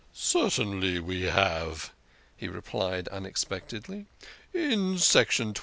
[0.15, 1.91] "Cer tainly we have,"
[2.35, 4.07] he replied unexpectedly."
[4.51, 5.59] In Section XX.